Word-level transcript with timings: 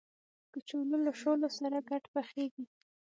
کچالو 0.51 0.97
له 1.05 1.11
شولو 1.21 1.47
سره 1.59 1.77
ګډ 1.89 2.03
پخېږي 2.13 2.65